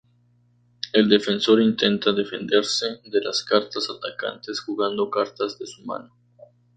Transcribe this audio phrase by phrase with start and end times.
[0.93, 6.11] El defensor intenta defenderse de las cartas atacantes jugando cartas de su mano.